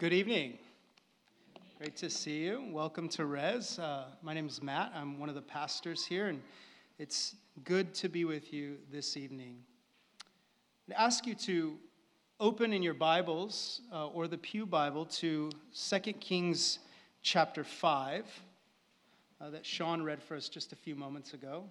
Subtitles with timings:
[0.00, 0.56] Good evening.
[1.76, 2.64] Great to see you.
[2.72, 3.78] Welcome to Res.
[3.78, 4.92] Uh, my name is Matt.
[4.94, 6.40] I'm one of the pastors here, and
[6.98, 7.34] it's
[7.64, 9.58] good to be with you this evening.
[10.88, 11.76] I'd ask you to
[12.40, 16.78] open in your Bibles uh, or the Pew Bible to 2 Kings
[17.20, 18.24] chapter 5
[19.38, 21.64] uh, that Sean read for us just a few moments ago.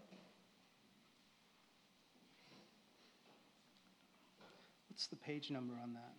[4.87, 6.13] What's the page number on that?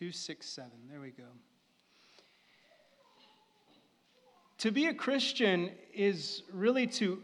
[0.00, 0.70] 267.
[0.90, 1.24] There we go.
[4.56, 7.22] To be a Christian is really to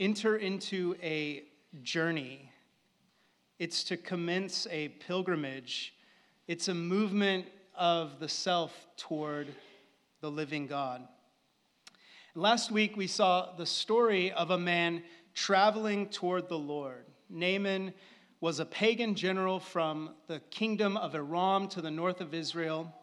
[0.00, 1.42] enter into a
[1.82, 2.50] journey.
[3.58, 5.92] It's to commence a pilgrimage.
[6.48, 7.44] It's a movement
[7.76, 9.48] of the self toward
[10.22, 11.06] the living God.
[12.34, 15.02] Last week we saw the story of a man
[15.34, 17.04] traveling toward the Lord.
[17.28, 17.92] Naaman
[18.46, 22.94] was a pagan general from the kingdom of Aram to the north of Israel.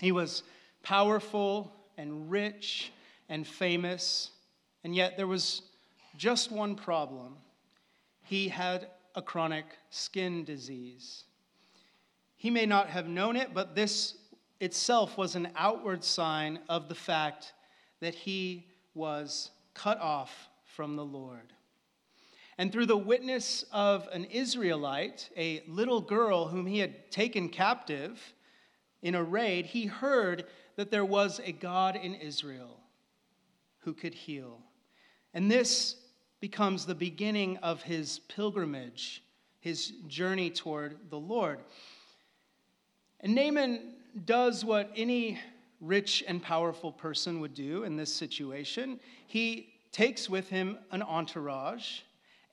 [0.00, 0.42] He was
[0.82, 2.90] powerful and rich
[3.28, 4.32] and famous,
[4.82, 5.62] and yet there was
[6.16, 7.36] just one problem.
[8.22, 11.22] He had a chronic skin disease.
[12.34, 14.16] He may not have known it, but this
[14.58, 17.52] itself was an outward sign of the fact
[18.00, 21.52] that he was cut off from the Lord.
[22.56, 28.34] And through the witness of an Israelite, a little girl whom he had taken captive
[29.02, 32.80] in a raid, he heard that there was a God in Israel
[33.78, 34.60] who could heal.
[35.32, 35.96] And this
[36.40, 39.22] becomes the beginning of his pilgrimage,
[39.60, 41.60] his journey toward the Lord.
[43.20, 43.94] And Naaman
[44.24, 45.40] does what any
[45.80, 49.00] rich and powerful person would do in this situation.
[49.26, 52.00] He takes with him an entourage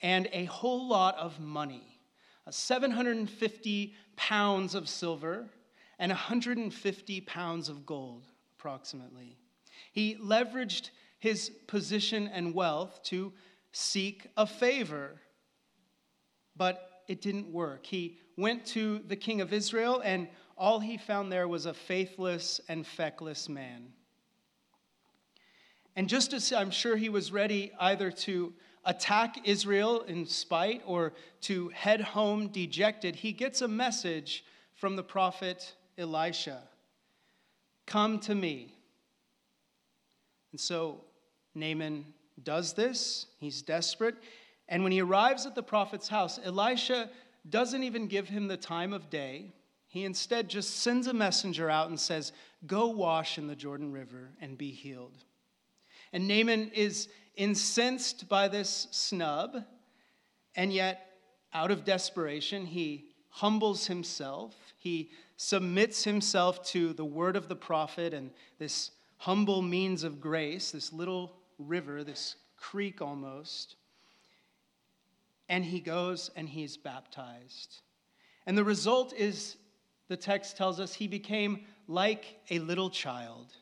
[0.01, 1.99] and a whole lot of money
[2.47, 5.47] uh, 750 pounds of silver
[5.99, 8.25] and 150 pounds of gold,
[8.57, 9.37] approximately.
[9.91, 13.31] He leveraged his position and wealth to
[13.71, 15.21] seek a favor,
[16.55, 17.85] but it didn't work.
[17.85, 22.59] He went to the king of Israel, and all he found there was a faithless
[22.67, 23.93] and feckless man.
[25.95, 28.53] And just as I'm sure he was ready either to
[28.85, 34.43] attack Israel in spite or to head home dejected, he gets a message
[34.73, 36.63] from the prophet Elisha
[37.85, 38.73] Come to me.
[40.51, 41.01] And so
[41.55, 42.05] Naaman
[42.41, 43.25] does this.
[43.37, 44.15] He's desperate.
[44.69, 47.09] And when he arrives at the prophet's house, Elisha
[47.49, 49.51] doesn't even give him the time of day.
[49.87, 52.31] He instead just sends a messenger out and says,
[52.65, 55.25] Go wash in the Jordan River and be healed.
[56.13, 59.63] And Naaman is incensed by this snub,
[60.55, 61.07] and yet,
[61.53, 64.55] out of desperation, he humbles himself.
[64.77, 70.71] He submits himself to the word of the prophet and this humble means of grace,
[70.71, 73.75] this little river, this creek almost.
[75.47, 77.81] And he goes and he's baptized.
[78.45, 79.57] And the result is,
[80.07, 83.53] the text tells us, he became like a little child.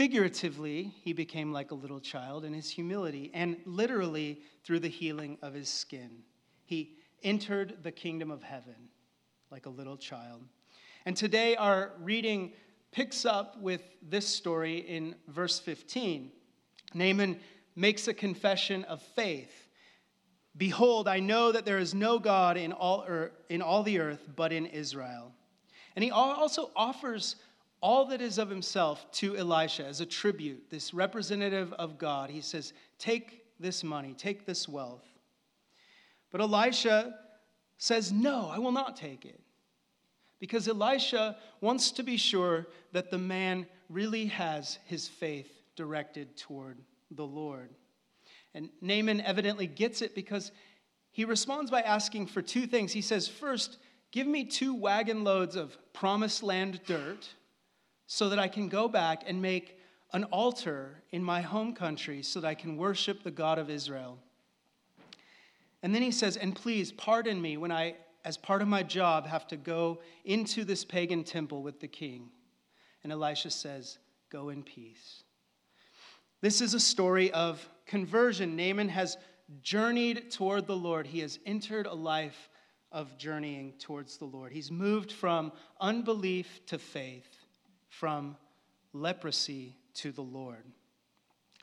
[0.00, 5.36] Figuratively, he became like a little child in his humility, and literally through the healing
[5.42, 6.22] of his skin.
[6.64, 8.88] He entered the kingdom of heaven
[9.50, 10.42] like a little child.
[11.04, 12.54] And today, our reading
[12.92, 16.32] picks up with this story in verse 15.
[16.94, 17.38] Naaman
[17.76, 19.68] makes a confession of faith.
[20.56, 23.06] Behold, I know that there is no God in all,
[23.50, 25.34] in all the earth but in Israel.
[25.94, 27.36] And he also offers
[27.82, 32.30] all that is of himself to Elisha as a tribute, this representative of God.
[32.30, 35.06] He says, Take this money, take this wealth.
[36.30, 37.14] But Elisha
[37.78, 39.40] says, No, I will not take it.
[40.38, 46.78] Because Elisha wants to be sure that the man really has his faith directed toward
[47.10, 47.70] the Lord.
[48.54, 50.52] And Naaman evidently gets it because
[51.12, 52.92] he responds by asking for two things.
[52.92, 53.78] He says, First,
[54.12, 57.28] give me two wagon loads of promised land dirt
[58.12, 59.78] so that I can go back and make
[60.12, 64.18] an altar in my home country so that I can worship the God of Israel.
[65.84, 69.28] And then he says, And please pardon me when I, as part of my job,
[69.28, 72.30] have to go into this pagan temple with the king.
[73.04, 73.98] And Elisha says,
[74.28, 75.22] Go in peace.
[76.40, 78.56] This is a story of conversion.
[78.56, 79.18] Naaman has
[79.62, 82.48] journeyed toward the Lord, he has entered a life
[82.90, 84.50] of journeying towards the Lord.
[84.50, 87.39] He's moved from unbelief to faith,
[87.90, 88.36] from
[88.94, 90.64] leprosy to the Lord.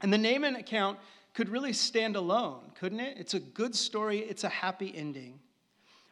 [0.02, 1.00] And the Naaman account
[1.34, 3.18] could really stand alone, couldn't it?
[3.18, 5.40] It's a good story, it's a happy ending.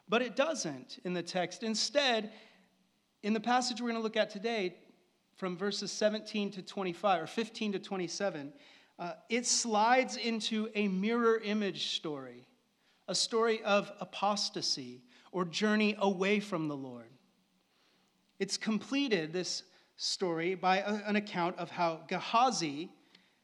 [0.10, 1.64] But it doesn't in the text.
[1.64, 2.32] Instead,
[3.24, 4.76] in the passage we're going to look at today,
[5.36, 8.54] from verses 17 to 25, or 15 to 27,
[8.98, 12.48] uh, it slides into a mirror image story,
[13.08, 15.02] a story of apostasy
[15.32, 17.10] or journey away from the Lord.
[18.40, 19.64] It's completed, this
[19.98, 22.90] story, by an account of how Gehazi,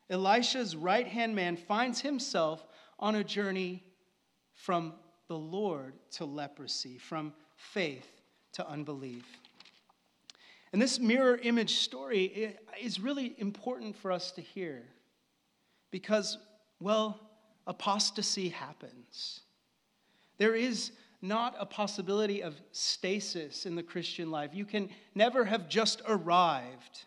[0.09, 2.65] Elisha's right hand man, finds himself
[2.99, 3.83] on a journey
[4.53, 4.93] from
[5.27, 8.21] the Lord to leprosy, from faith
[8.53, 9.25] to unbelief.
[10.73, 14.83] And this mirror image story is really important for us to hear
[15.89, 16.37] because,
[16.79, 17.19] well,
[17.67, 19.41] apostasy happens.
[20.37, 20.91] There is
[21.21, 24.51] not a possibility of stasis in the Christian life.
[24.53, 27.05] You can never have just arrived.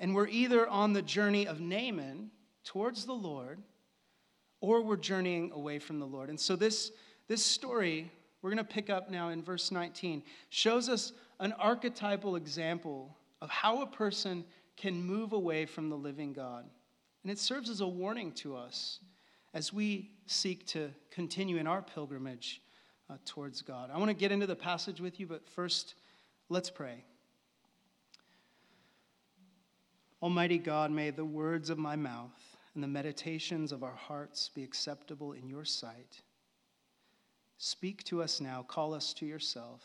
[0.00, 2.30] And we're either on the journey of Naaman
[2.64, 3.60] towards the Lord,
[4.60, 6.30] or we're journeying away from the Lord.
[6.30, 6.90] And so this,
[7.28, 8.10] this story,
[8.40, 13.50] we're going to pick up now in verse 19, shows us an archetypal example of
[13.50, 14.44] how a person
[14.76, 16.64] can move away from the living God.
[17.22, 19.00] And it serves as a warning to us
[19.52, 22.60] as we seek to continue in our pilgrimage
[23.08, 23.90] uh, towards God.
[23.92, 25.94] I want to get into the passage with you, but first,
[26.48, 27.04] let's pray.
[30.22, 34.64] Almighty God, may the words of my mouth and the meditations of our hearts be
[34.64, 36.22] acceptable in your sight.
[37.58, 39.82] Speak to us now, call us to yourself.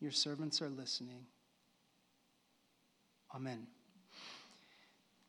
[0.00, 1.26] Your servants are listening.
[3.34, 3.66] Amen.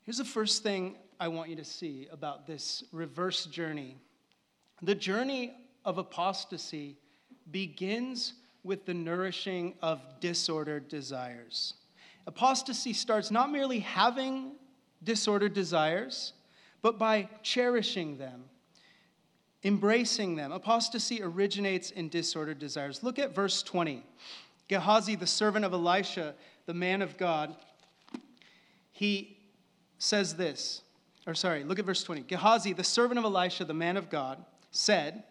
[0.04, 3.98] Here's the first thing I want you to see about this reverse journey.
[4.81, 5.54] The journey
[5.86, 6.98] of apostasy
[7.52, 8.34] begins
[8.64, 11.74] with the nourishing of disordered desires.
[12.26, 14.54] Apostasy starts not merely having
[15.04, 16.34] disordered desires,
[16.82, 18.46] but by cherishing them,
[19.64, 20.52] embracing them.
[20.52, 23.04] Apostasy originates in disordered desires.
[23.04, 24.04] Look at verse 20.
[24.70, 26.34] Gehazi, the servant of Elisha,
[26.66, 27.56] the man of God,
[28.92, 29.38] he
[29.98, 30.82] says this,
[31.28, 32.22] or sorry, look at verse 20.
[32.22, 35.24] Gehazi, the servant of Elisha, the man of God, said,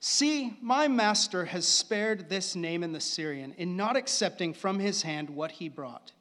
[0.00, 5.28] See, my master has spared this Naaman the Syrian in not accepting from his hand
[5.28, 6.12] what he brought.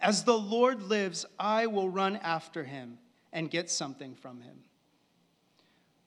[0.00, 2.98] As the Lord lives, I will run after him
[3.32, 4.56] and get something from him.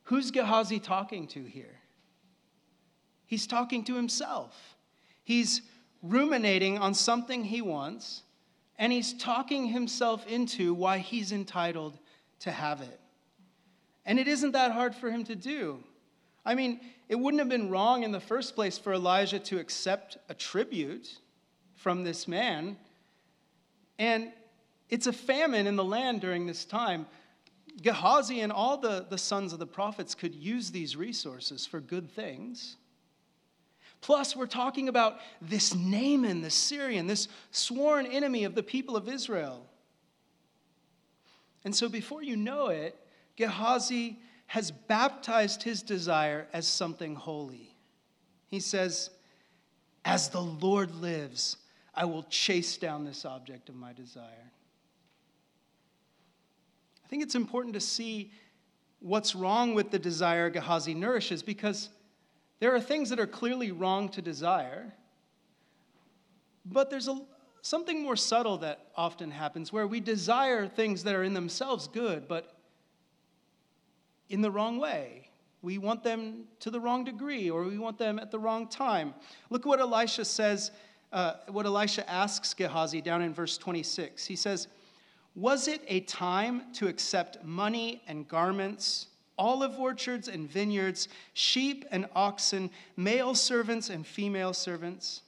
[0.04, 1.80] Who's Gehazi talking to here?
[3.26, 4.76] He's talking to himself.
[5.24, 5.62] He's
[6.04, 8.24] ruminating on something he wants,
[8.78, 11.98] and he's talking himself into why he's entitled
[12.42, 13.00] to have it.
[14.06, 15.82] And it isn't that hard for him to do.
[16.46, 20.18] I mean, it wouldn't have been wrong in the first place for Elijah to accept
[20.30, 21.20] a tribute
[21.76, 22.78] from this man.
[24.00, 24.32] And
[24.90, 27.06] it's a famine in the land during this time.
[27.82, 32.10] Gehazi and all the, the sons of the prophets could use these resources for good
[32.10, 32.78] things.
[34.02, 39.10] Plus, we're talking about this Naaman, the Syrian, this sworn enemy of the people of
[39.10, 39.66] Israel.
[41.64, 42.96] And so, before you know it,
[43.36, 47.76] Gehazi has baptized his desire as something holy.
[48.48, 49.10] He says,
[50.04, 51.58] As the Lord lives,
[51.94, 54.52] I will chase down this object of my desire.
[57.04, 58.32] I think it's important to see
[59.00, 61.90] what's wrong with the desire Gehazi nourishes because
[62.60, 64.94] there are things that are clearly wrong to desire,
[66.66, 67.22] but there's a,
[67.62, 72.28] something more subtle that often happens where we desire things that are in themselves good,
[72.28, 72.55] but
[74.30, 75.30] in the wrong way.
[75.62, 79.14] We want them to the wrong degree, or we want them at the wrong time.
[79.50, 80.72] Look what Elisha says,
[81.12, 84.26] uh, what Elisha asks Gehazi down in verse 26.
[84.26, 84.68] He says,
[85.36, 89.08] Was it a time to accept money and garments,
[89.40, 95.24] olive orchards and vineyards, sheep and oxen, male servants and female servants?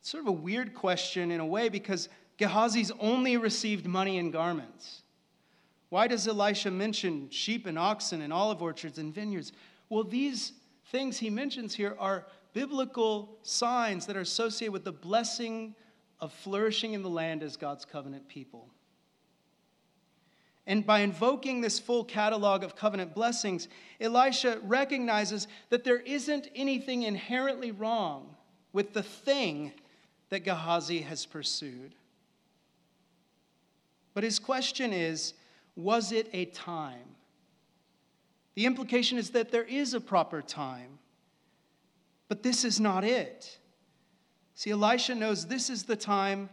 [0.00, 4.32] It's sort of a weird question in a way because Gehazi's only received money and
[4.32, 5.02] garments.
[5.92, 9.52] Why does Elisha mention sheep and oxen and olive orchards and vineyards?
[9.90, 10.54] Well, these
[10.86, 15.74] things he mentions here are biblical signs that are associated with the blessing
[16.18, 18.70] of flourishing in the land as God's covenant people.
[20.66, 23.68] And by invoking this full catalog of covenant blessings,
[24.00, 28.34] Elisha recognizes that there isn't anything inherently wrong
[28.72, 29.72] with the thing
[30.30, 31.94] that Gehazi has pursued.
[34.14, 35.34] But his question is
[35.76, 37.16] was it a time?
[38.54, 40.98] The implication is that there is a proper time,
[42.28, 43.58] but this is not it.
[44.54, 46.50] See, Elisha knows this is the time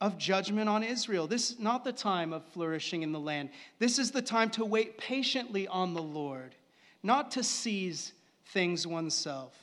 [0.00, 1.26] of judgment on Israel.
[1.26, 3.50] This is not the time of flourishing in the land.
[3.78, 6.54] This is the time to wait patiently on the Lord,
[7.02, 8.14] not to seize
[8.46, 9.54] things oneself.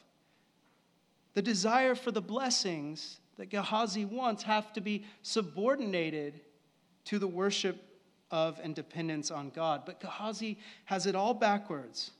[1.34, 6.42] The desire for the blessings that Gehazi wants have to be subordinated
[7.06, 7.87] to the worship
[8.32, 9.84] of and dependence on God.
[9.86, 12.12] But Gehazi has it all backwards.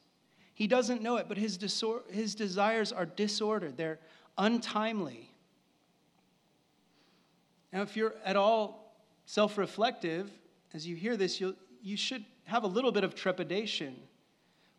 [0.54, 4.00] He doesn't know it, but his, disor- his desires are disordered, they're
[4.38, 5.32] untimely.
[7.72, 8.96] Now, if you're at all
[9.26, 10.32] self reflective,
[10.74, 13.96] as you hear this, you you should have a little bit of trepidation.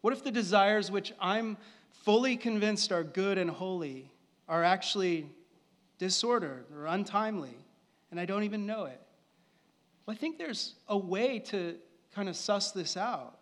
[0.01, 1.57] What if the desires which I'm
[1.91, 4.11] fully convinced are good and holy
[4.49, 5.27] are actually
[5.99, 7.57] disordered or untimely,
[8.11, 9.01] and I don't even know it?
[10.09, 11.75] Well, I think there's a way to
[12.15, 13.37] kind of suss this out.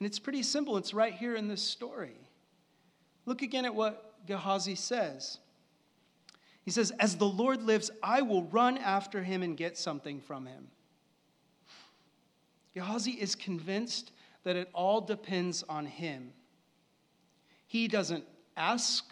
[0.00, 2.16] And it's pretty simple, it's right here in this story.
[3.24, 5.38] Look again at what Gehazi says.
[6.64, 10.44] He says, As the Lord lives, I will run after him and get something from
[10.44, 10.66] him.
[12.74, 14.10] Gehazi is convinced
[14.42, 16.32] that it all depends on him.
[17.68, 18.24] He doesn't
[18.56, 19.04] ask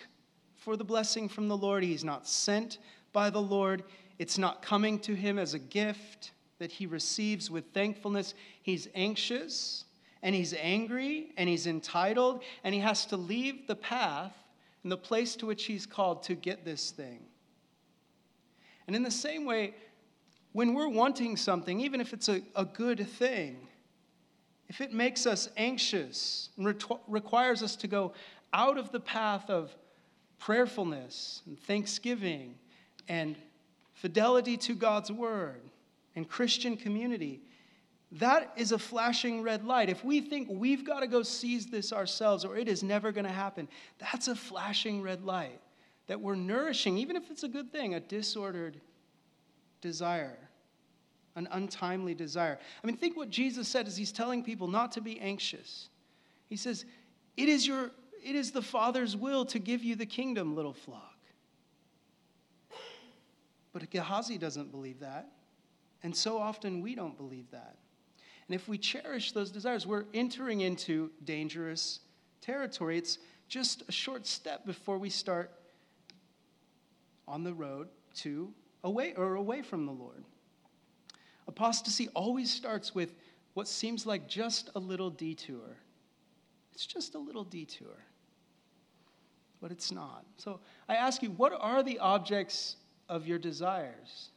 [0.56, 2.78] for the blessing from the Lord, he's not sent
[3.12, 3.84] by the Lord.
[4.18, 8.34] It's not coming to him as a gift that he receives with thankfulness.
[8.62, 9.84] He's anxious
[10.22, 14.32] and he's angry and he's entitled and he has to leave the path
[14.82, 17.20] and the place to which he's called to get this thing.
[18.86, 19.74] And in the same way,
[20.52, 23.68] when we're wanting something, even if it's a, a good thing,
[24.68, 28.12] if it makes us anxious and re- requires us to go
[28.52, 29.74] out of the path of
[30.38, 32.54] prayerfulness and thanksgiving
[33.08, 33.36] and
[33.96, 35.62] fidelity to God's word
[36.14, 37.40] and Christian community,
[38.12, 39.88] that is a flashing red light.
[39.88, 43.26] If we think we've got to go seize this ourselves or it is never going
[43.26, 45.60] to happen, that's a flashing red light
[46.06, 48.80] that we're nourishing, even if it's a good thing, a disordered
[49.80, 50.38] desire,
[51.34, 52.58] an untimely desire.
[52.82, 55.88] I mean, think what Jesus said as he's telling people not to be anxious.
[56.48, 56.84] He says,
[57.36, 57.90] It is, your,
[58.24, 61.15] it is the Father's will to give you the kingdom, little flock.
[63.76, 65.28] But Gehazi doesn't believe that.
[66.02, 67.76] And so often we don't believe that.
[68.48, 72.00] And if we cherish those desires, we're entering into dangerous
[72.40, 72.96] territory.
[72.96, 73.18] It's
[73.48, 75.50] just a short step before we start
[77.28, 77.88] on the road
[78.20, 78.50] to
[78.82, 80.24] away or away from the Lord.
[81.46, 83.14] Apostasy always starts with
[83.52, 85.76] what seems like just a little detour.
[86.72, 87.98] It's just a little detour.
[89.60, 90.24] But it's not.
[90.38, 92.76] So I ask you, what are the objects
[93.08, 94.30] of your desires?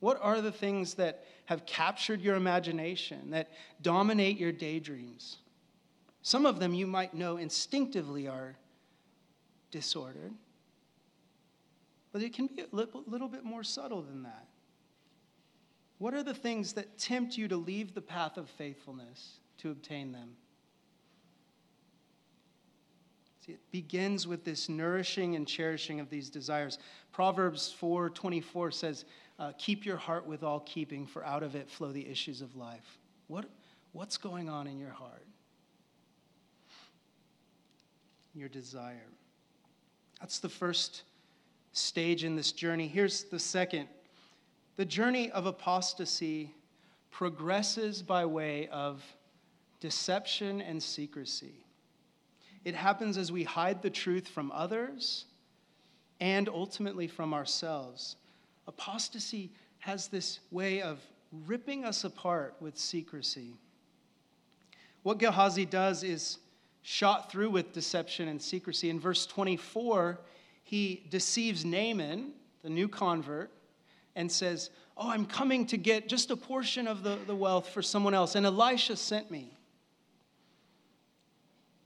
[0.00, 5.38] What are the things that have captured your imagination, that dominate your daydreams?
[6.22, 8.56] Some of them you might know instinctively are
[9.70, 10.32] disordered,
[12.12, 14.46] but it can be a little bit more subtle than that.
[15.98, 20.12] What are the things that tempt you to leave the path of faithfulness to obtain
[20.12, 20.36] them?
[23.44, 26.78] See, it begins with this nourishing and cherishing of these desires.
[27.12, 29.04] Proverbs 4:24 says,
[29.38, 32.56] uh, "Keep your heart with all keeping, for out of it flow the issues of
[32.56, 32.98] life."
[33.28, 33.50] What,
[33.92, 35.26] what's going on in your heart?
[38.34, 39.06] Your desire.
[40.20, 41.02] That's the first
[41.72, 42.88] stage in this journey.
[42.88, 43.88] Here's the second.
[44.76, 46.54] The journey of apostasy
[47.10, 49.04] progresses by way of
[49.80, 51.63] deception and secrecy.
[52.64, 55.26] It happens as we hide the truth from others
[56.20, 58.16] and ultimately from ourselves.
[58.66, 60.98] Apostasy has this way of
[61.46, 63.54] ripping us apart with secrecy.
[65.02, 66.38] What Gehazi does is
[66.80, 68.88] shot through with deception and secrecy.
[68.88, 70.18] In verse 24,
[70.62, 73.50] he deceives Naaman, the new convert,
[74.16, 77.82] and says, Oh, I'm coming to get just a portion of the, the wealth for
[77.82, 78.36] someone else.
[78.36, 79.58] And Elisha sent me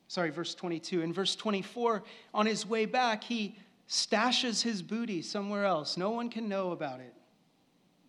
[0.09, 1.03] sorry, verse 22.
[1.03, 2.03] In verse 24,
[2.35, 3.57] on his way back, he
[3.89, 5.97] stashes his booty somewhere else.
[5.97, 7.15] No one can know about it.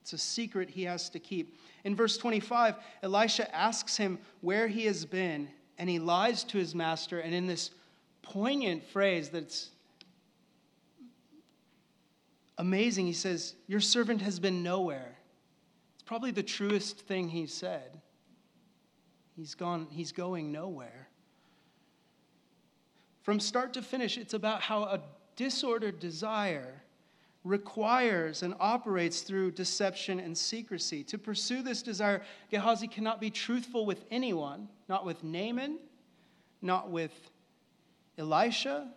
[0.02, 1.60] It's a secret he has to keep.
[1.84, 6.74] In verse 25, Elisha asks him where he has been, and he lies to his
[6.74, 7.20] master.
[7.20, 7.72] And in this
[8.22, 9.70] poignant phrase that's
[12.58, 15.18] amazing, he says, Your servant has been nowhere.
[15.96, 18.02] It's probably the truest thing he said.
[19.36, 21.09] He's gone, he's going nowhere.
[23.30, 25.00] From start to finish, it's about how a
[25.36, 26.82] disordered desire
[27.44, 31.04] requires and operates through deception and secrecy.
[31.04, 35.78] To pursue this desire, Gehazi cannot be truthful with anyone, not with Naaman,
[36.64, 37.12] not with
[38.18, 38.90] Elisha.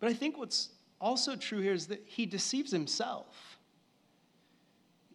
[0.00, 0.70] But I think what's
[1.02, 3.58] also true here is that he deceives himself.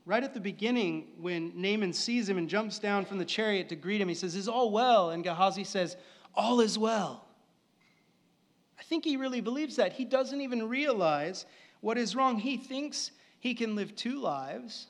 [0.06, 3.76] Right at the beginning, when Naaman sees him and jumps down from the chariot to
[3.76, 5.10] greet him, he says, Is all well?
[5.10, 5.98] And Gehazi says,
[6.36, 7.26] all is well.
[8.80, 9.94] I think he really believes that.
[9.94, 11.46] He doesn't even realize
[11.82, 12.40] what is wrong.
[12.40, 14.88] He thinks he can live two lives,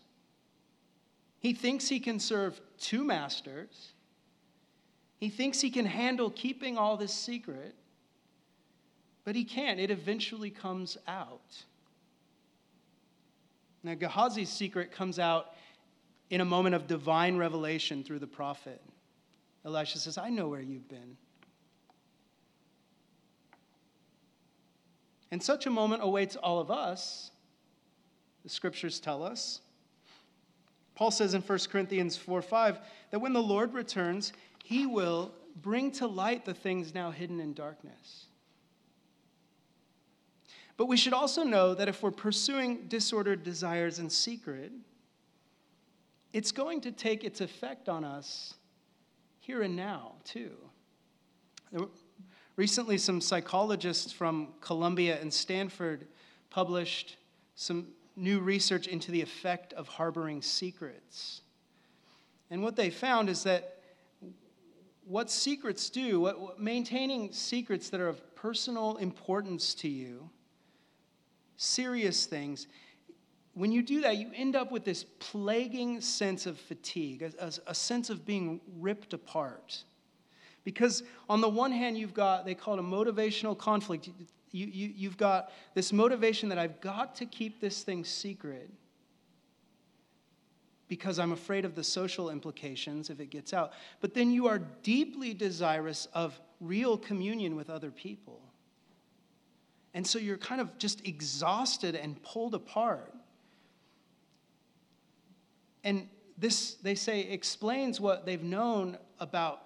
[1.40, 3.94] he thinks he can serve two masters.
[5.20, 7.76] He thinks he can handle keeping all this secret,
[9.26, 9.78] but he can't.
[9.78, 11.64] It eventually comes out.
[13.84, 15.54] Now, Gehazi's secret comes out
[16.30, 18.82] in a moment of divine revelation through the prophet.
[19.66, 21.18] Elisha says, I know where you've been.
[25.32, 27.32] And such a moment awaits all of us,
[28.44, 29.62] the scriptures tell us.
[30.96, 32.80] Paul says in 1 Corinthians 4 5
[33.12, 34.34] that when the Lord returns,
[34.64, 38.26] he will bring to light the things now hidden in darkness.
[40.78, 44.72] But we should also know that if we're pursuing disordered desires in secret,
[46.32, 48.54] it's going to take its effect on us
[49.40, 50.52] here and now, too.
[52.60, 56.06] Recently, some psychologists from Columbia and Stanford
[56.50, 57.16] published
[57.56, 57.88] some
[58.18, 61.40] new research into the effect of harboring secrets.
[62.52, 63.80] And what they found is that
[65.06, 70.30] what secrets do, what, what, maintaining secrets that are of personal importance to you,
[71.56, 72.68] serious things,
[73.54, 77.52] when you do that, you end up with this plaguing sense of fatigue, a, a,
[77.68, 79.86] a sense of being ripped apart.
[80.64, 84.08] Because on the one hand, you've got, they call it a motivational conflict.
[84.52, 88.70] You, you, you've got this motivation that I've got to keep this thing secret
[90.88, 93.74] because I'm afraid of the social implications if it gets out.
[94.02, 98.42] But then you are deeply desirous of real communion with other people.
[99.94, 103.14] And so you're kind of just exhausted and pulled apart.
[105.84, 106.08] And
[106.38, 109.62] this, they say, explains what they've known about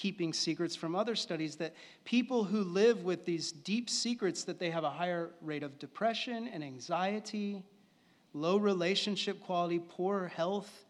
[0.00, 1.74] keeping secrets from other studies that
[2.06, 6.48] people who live with these deep secrets that they have a higher rate of depression
[6.48, 7.62] and anxiety
[8.32, 10.84] low relationship quality, poor health.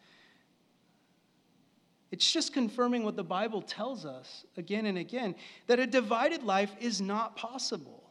[2.10, 5.34] It's just confirming what the Bible tells us again and again
[5.66, 8.10] that a divided life is not possible.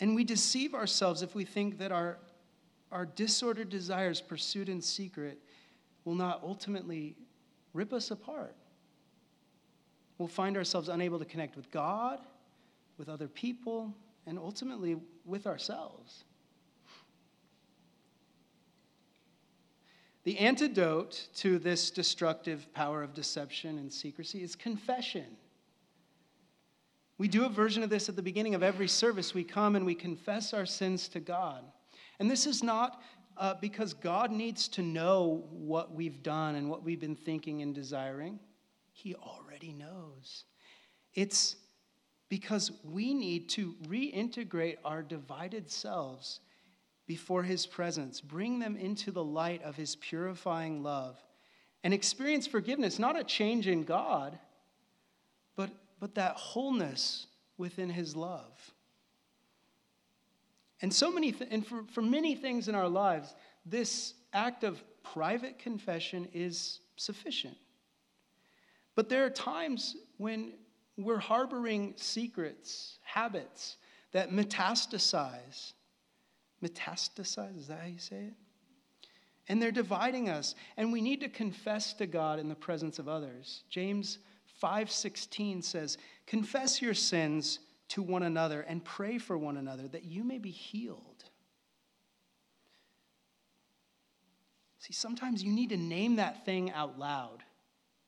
[0.00, 2.18] And we deceive ourselves if we think that our,
[2.92, 5.38] our disordered desires pursued in secret
[6.04, 7.16] will not ultimately
[7.72, 8.54] rip us apart.
[10.18, 12.18] We'll find ourselves unable to connect with God,
[12.98, 13.94] with other people,
[14.26, 16.24] and ultimately with ourselves.
[20.24, 25.24] The antidote to this destructive power of deception and secrecy is confession.
[27.16, 29.32] We do a version of this at the beginning of every service.
[29.32, 31.64] We come and we confess our sins to God.
[32.20, 33.00] And this is not
[33.38, 37.74] uh, because God needs to know what we've done and what we've been thinking and
[37.74, 38.38] desiring.
[38.98, 40.42] He already knows.
[41.14, 41.54] It's
[42.28, 46.40] because we need to reintegrate our divided selves
[47.06, 51.16] before his presence, bring them into the light of his purifying love,
[51.84, 54.36] and experience forgiveness, not a change in God,
[55.54, 58.74] but, but that wholeness within his love.
[60.82, 63.32] And so many, th- and for, for many things in our lives,
[63.64, 67.56] this act of private confession is sufficient.
[68.98, 70.54] But there are times when
[70.96, 73.76] we're harboring secrets, habits
[74.10, 75.74] that metastasize
[76.60, 78.34] metastasize, is that how you say it?
[79.46, 83.06] And they're dividing us, and we need to confess to God in the presence of
[83.06, 83.62] others.
[83.70, 84.18] James
[84.60, 90.24] 5:16 says, "Confess your sins to one another and pray for one another that you
[90.24, 91.30] may be healed."
[94.80, 97.44] See, sometimes you need to name that thing out loud,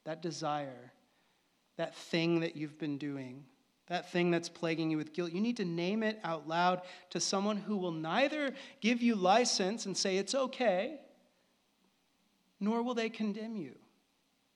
[0.04, 0.92] that desire,
[1.76, 3.44] that thing that you've been doing
[3.90, 7.18] that thing that's plaguing you with guilt, you need to name it out loud to
[7.18, 11.00] someone who will neither give you license and say it's okay,
[12.60, 13.74] nor will they condemn you,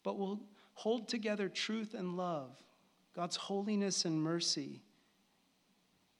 [0.04, 0.40] but will
[0.74, 2.56] hold together truth and love,
[3.14, 4.82] God's holiness and mercy.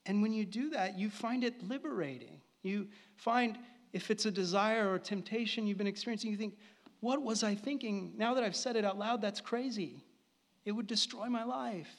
[0.07, 2.41] And when you do that, you find it liberating.
[2.63, 3.57] You find
[3.93, 6.57] if it's a desire or temptation you've been experiencing, you think,
[7.05, 8.15] what was I thinking?
[8.17, 10.03] Now that I've said it out loud, that's crazy.
[10.65, 11.95] It would destroy my life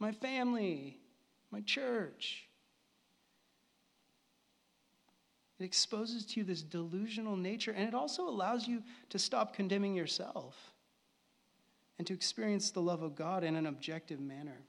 [0.00, 0.96] my family,
[1.50, 2.46] my church.
[5.58, 9.96] It exposes to you this delusional nature, and it also allows you to stop condemning
[9.96, 10.54] yourself
[11.98, 14.60] and to experience the love of God in an objective manner.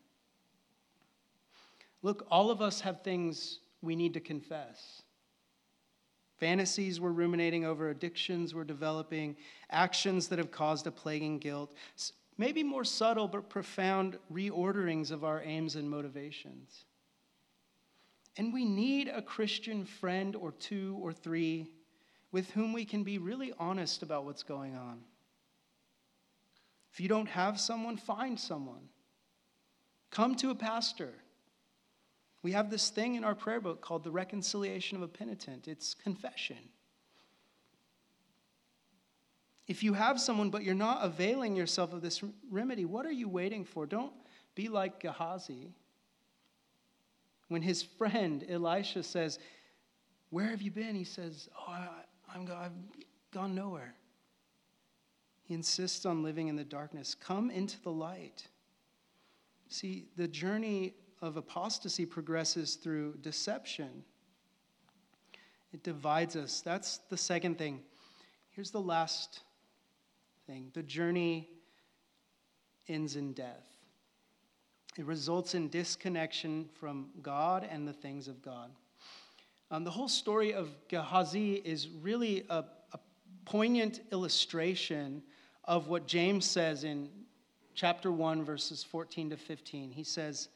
[2.01, 5.03] Look, all of us have things we need to confess.
[6.39, 9.35] Fantasies we're ruminating over, addictions we're developing,
[9.69, 11.75] actions that have caused a plaguing guilt
[12.39, 16.85] maybe more subtle but profound reorderings of our aims and motivations.
[18.37, 21.69] And we need a Christian friend or two or three
[22.31, 25.01] with whom we can be really honest about what's going on.
[26.93, 28.87] If you don't have someone, find someone.
[30.09, 31.11] Come to a pastor.
[32.41, 35.67] We have this thing in our prayer book called the reconciliation of a penitent.
[35.67, 36.57] It's confession.
[39.67, 43.27] If you have someone, but you're not availing yourself of this remedy, what are you
[43.29, 43.85] waiting for?
[43.85, 44.13] Don't
[44.55, 45.73] be like Gehazi.
[47.49, 49.37] When his friend Elisha says,
[50.29, 50.95] Where have you been?
[50.95, 51.87] He says, Oh, I,
[52.33, 52.71] I'm, I've
[53.31, 53.93] gone nowhere.
[55.43, 57.15] He insists on living in the darkness.
[57.15, 58.47] Come into the light.
[59.67, 64.03] See, the journey of apostasy progresses through deception.
[65.73, 66.61] It divides us.
[66.61, 67.81] That's the second thing.
[68.51, 69.41] Here's the last
[70.47, 71.49] thing the journey
[72.87, 73.67] ends in death.
[74.97, 78.71] It results in disconnection from God and the things of God.
[79.71, 82.99] Um, the whole story of Gehazi is really a, a
[83.45, 85.21] poignant illustration
[85.63, 87.07] of what James says in
[87.75, 89.91] chapter 1, verses 14 to 15.
[89.91, 90.49] He says,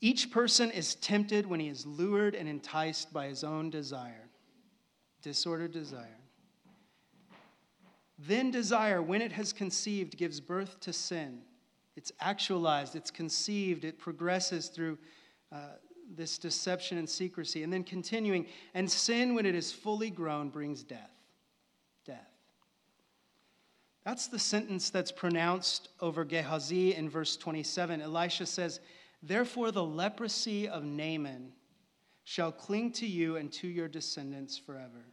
[0.00, 4.28] Each person is tempted when he is lured and enticed by his own desire,
[5.22, 6.18] disordered desire.
[8.18, 11.42] Then desire, when it has conceived, gives birth to sin.
[11.96, 14.98] It's actualized, it's conceived, it progresses through
[15.50, 15.76] uh,
[16.14, 17.62] this deception and secrecy.
[17.62, 21.10] And then continuing, and sin, when it is fully grown, brings death.
[22.04, 22.30] Death.
[24.04, 28.00] That's the sentence that's pronounced over Gehazi in verse 27.
[28.00, 28.80] Elisha says,
[29.22, 31.52] Therefore, the leprosy of Naaman
[32.24, 35.06] shall cling to you and to your descendants forever.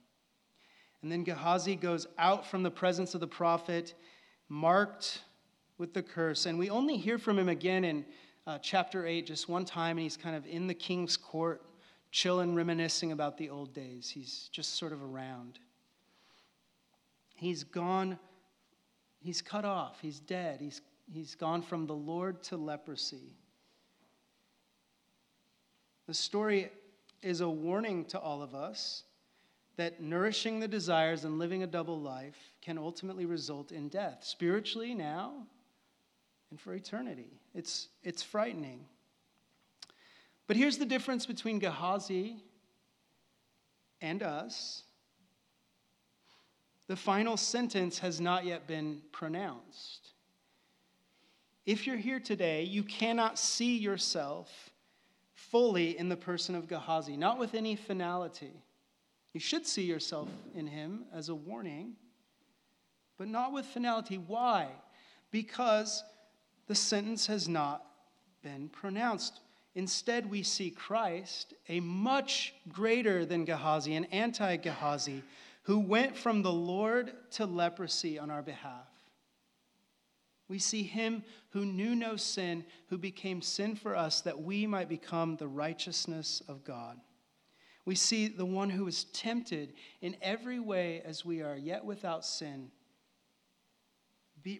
[1.01, 3.93] And then Gehazi goes out from the presence of the prophet,
[4.49, 5.21] marked
[5.77, 6.45] with the curse.
[6.45, 8.05] And we only hear from him again in
[8.47, 11.61] uh, chapter 8, just one time, and he's kind of in the king's court,
[12.11, 14.09] chilling, reminiscing about the old days.
[14.09, 15.59] He's just sort of around.
[17.35, 18.17] He's gone,
[19.19, 23.35] he's cut off, he's dead, he's, he's gone from the Lord to leprosy.
[26.07, 26.71] The story
[27.21, 29.03] is a warning to all of us
[29.77, 34.93] that nourishing the desires and living a double life can ultimately result in death, spiritually
[34.93, 35.33] now
[36.51, 37.39] and for eternity.
[37.55, 38.85] It's, it's frightening.
[40.45, 42.43] But here's the difference between Gehazi
[44.01, 44.83] and us
[46.87, 50.09] the final sentence has not yet been pronounced.
[51.65, 54.72] If you're here today, you cannot see yourself
[55.51, 58.53] fully in the person of Gehazi, not with any finality.
[59.33, 61.93] You should see yourself in him as a warning,
[63.17, 64.17] but not with finality.
[64.17, 64.67] Why?
[65.31, 66.03] Because
[66.67, 67.85] the sentence has not
[68.43, 69.39] been pronounced.
[69.75, 75.23] Instead, we see Christ, a much greater than Gehazi, an anti Gehazi,
[75.63, 78.92] who went from the Lord to leprosy on our behalf.
[80.47, 84.89] We see him who knew no sin, who became sin for us that we might
[84.89, 86.99] become the righteousness of God.
[87.85, 92.25] We see the one who is tempted in every way as we are, yet without
[92.25, 92.71] sin,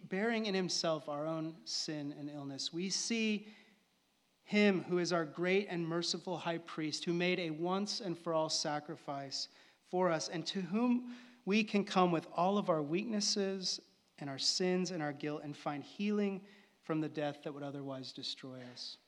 [0.08, 2.72] bearing in himself our own sin and illness.
[2.72, 3.46] We see
[4.44, 8.34] him who is our great and merciful high priest, who made a once and for
[8.34, 9.48] all sacrifice
[9.90, 11.14] for us, and to whom
[11.46, 13.80] we can come with all of our weaknesses
[14.18, 16.40] and our sins and our guilt and find healing
[16.82, 18.98] from the death that would otherwise destroy us.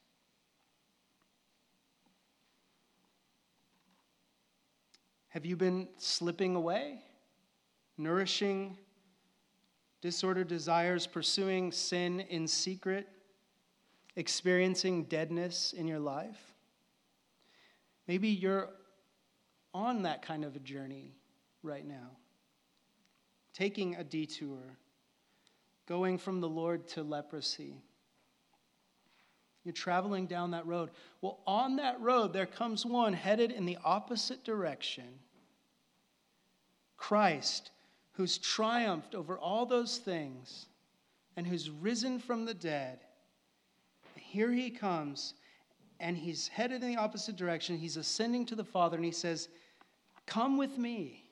[5.29, 7.01] Have you been slipping away,
[7.99, 8.79] nourishing
[10.01, 13.07] disordered desires, pursuing sin in secret,
[14.16, 16.38] experiencing deadness in your life?
[18.09, 18.71] Maybe you're
[19.75, 21.12] on that kind of a journey
[21.62, 22.12] right now,
[23.53, 24.79] taking a detour,
[25.87, 27.83] going from the Lord to leprosy.
[29.64, 30.90] You're traveling down that road.
[31.20, 35.07] Well, on that road, there comes one headed in the opposite direction
[36.96, 37.70] Christ,
[38.12, 40.66] who's triumphed over all those things
[41.37, 43.01] and who's risen from the dead.
[44.14, 45.35] Here he comes,
[46.01, 47.77] and he's headed in the opposite direction.
[47.77, 49.49] He's ascending to the Father, and he says,
[50.27, 51.25] Come with me.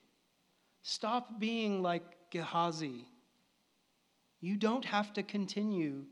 [0.82, 3.06] Stop being like Gehazi.
[4.44, 6.04] You don't have to continue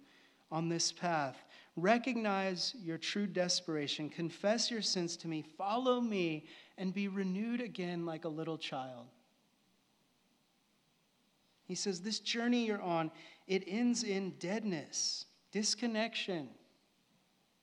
[0.50, 1.36] on this path.
[1.76, 4.08] Recognize your true desperation.
[4.08, 5.44] Confess your sins to me.
[5.58, 6.46] Follow me
[6.78, 9.04] and be renewed again like a little child.
[11.64, 13.10] He says, This journey you're on,
[13.46, 16.48] it ends in deadness, disconnection.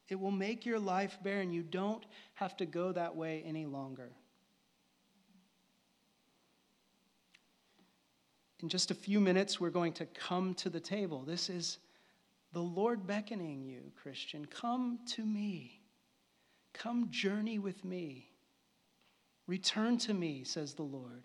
[0.08, 1.52] It will make your life barren.
[1.52, 2.06] You don't
[2.36, 4.12] have to go that way any longer.
[8.62, 11.24] In just a few minutes, we're going to come to the table.
[11.24, 11.78] This is
[12.52, 14.46] the Lord beckoning you, Christian.
[14.46, 15.82] Come to me.
[16.74, 18.32] Come journey with me.
[19.48, 21.24] Return to me, says the Lord.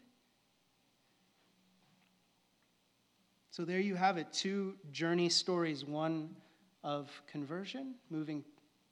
[3.50, 6.30] So there you have it two journey stories one
[6.82, 8.44] of conversion, moving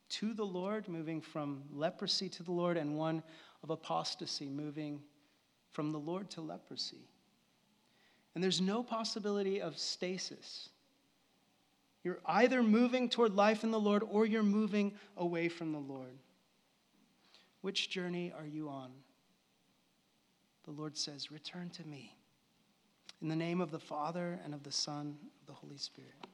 [0.09, 3.23] to the Lord, moving from leprosy to the Lord, and one
[3.63, 5.01] of apostasy, moving
[5.71, 7.09] from the Lord to leprosy.
[8.35, 10.71] And there's no possibility of stasis.
[12.03, 16.19] You're either moving toward life in the Lord or you're moving away from the Lord.
[17.61, 18.91] Which journey are you on?
[20.65, 22.15] The Lord says, Return to me.
[23.21, 26.27] In the name of the Father, and of the Son, of the Holy Spirit.